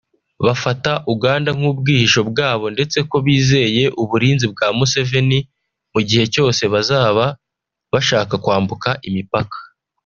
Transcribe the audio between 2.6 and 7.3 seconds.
ndetse ko bizeye uburinzi bwa Museveni mu gihe cyose bazaba